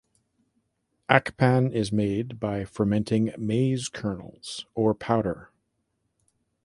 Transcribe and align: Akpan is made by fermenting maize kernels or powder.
Akpan 1.11 1.71
is 1.71 1.91
made 1.91 2.39
by 2.39 2.65
fermenting 2.65 3.31
maize 3.37 3.87
kernels 3.87 4.65
or 4.73 4.95
powder. 4.95 5.51